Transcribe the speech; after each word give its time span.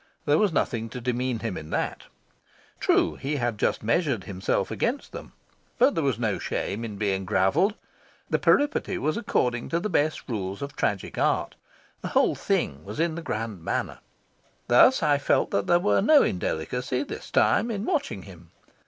There 0.25 0.39
was 0.39 0.51
nothing 0.51 0.89
to 0.89 0.99
demean 0.99 1.41
him 1.41 1.55
in 1.55 1.69
that. 1.69 2.05
True, 2.79 3.17
he 3.17 3.35
had 3.35 3.59
just 3.59 3.83
measured 3.83 4.23
himself 4.23 4.71
against 4.71 5.11
them. 5.11 5.33
But 5.77 5.93
there 5.93 6.03
was 6.03 6.17
no 6.17 6.39
shame 6.39 6.83
in 6.83 6.97
being 6.97 7.23
gravelled. 7.23 7.75
The 8.27 8.39
peripety 8.39 8.97
was 8.97 9.15
according 9.15 9.69
to 9.69 9.79
the 9.79 9.91
best 9.91 10.27
rules 10.27 10.63
of 10.63 10.75
tragic 10.75 11.19
art. 11.19 11.53
The 12.01 12.07
whole 12.17 12.33
thing 12.33 12.83
was 12.83 12.99
in 12.99 13.13
the 13.13 13.21
grand 13.21 13.63
manner. 13.63 13.99
Thus 14.67 15.03
I 15.03 15.19
felt 15.19 15.51
that 15.51 15.67
there 15.67 15.77
were 15.79 16.01
no 16.01 16.23
indelicacy, 16.23 17.03
this 17.03 17.29
time, 17.29 17.69
in 17.69 17.85
watching 17.85 18.23
him. 18.23 18.49